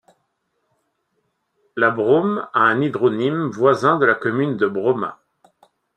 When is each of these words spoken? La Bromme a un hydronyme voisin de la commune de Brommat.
La 1.83 1.91
Bromme 1.91 2.47
a 2.55 2.61
un 2.71 2.81
hydronyme 2.81 3.51
voisin 3.51 3.99
de 3.99 4.07
la 4.07 4.15
commune 4.15 4.57
de 4.57 4.65
Brommat. 4.65 5.19